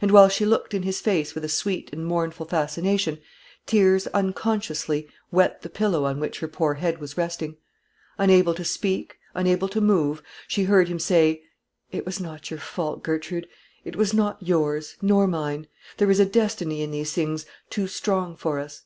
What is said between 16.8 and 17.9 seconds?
in these things too